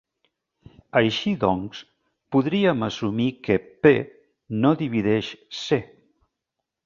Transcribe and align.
Així 1.01 1.33
doncs, 1.43 1.81
podríem 2.35 2.87
assumir 2.89 3.27
que 3.47 3.57
"p" 3.87 3.93
no 4.63 4.71
divideix 4.81 5.31
"c". 5.61 5.81